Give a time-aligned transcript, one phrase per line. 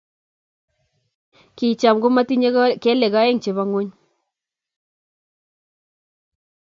[1.55, 3.89] Kicham komatinyei kelek oeng chebo ngony